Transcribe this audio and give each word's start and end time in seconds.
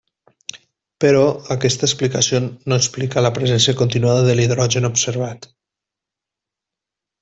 Però 1.03 1.25
aquesta 1.57 1.85
explicació 1.89 2.41
no 2.47 2.79
explica 2.83 3.25
la 3.27 3.33
presència 3.37 3.79
continuada 3.85 4.27
de 4.31 4.39
l'hidrogen 4.41 4.93
observat. 4.93 5.51